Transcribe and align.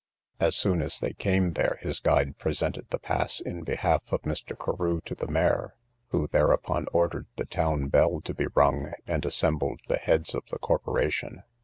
As 0.39 0.55
soon 0.55 0.81
as 0.81 0.99
they 0.99 1.13
came 1.13 1.53
there, 1.53 1.77
his 1.81 1.99
guide 1.99 2.35
presented 2.39 2.89
the 2.89 2.97
pass 2.97 3.39
in 3.39 3.61
behalf 3.63 4.01
of 4.09 4.23
Mr. 4.23 4.57
Carew 4.57 4.99
to 5.01 5.13
the 5.13 5.27
mayor, 5.27 5.75
who 6.07 6.25
thereupon 6.25 6.87
ordered 6.91 7.27
the 7.35 7.45
town 7.45 7.87
bell 7.87 8.19
to 8.21 8.33
be 8.33 8.47
rung, 8.55 8.93
and 9.05 9.23
assembled 9.27 9.79
the 9.87 9.97
heads 9.97 10.33
of 10.33 10.41
the 10.49 10.57
corporation. 10.57 11.43